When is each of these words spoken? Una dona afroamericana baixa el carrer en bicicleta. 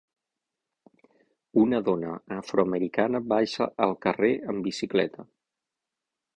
Una 1.65 1.81
dona 1.91 2.15
afroamericana 2.37 3.23
baixa 3.37 3.71
el 3.89 3.95
carrer 4.09 4.33
en 4.55 4.67
bicicleta. 4.71 5.31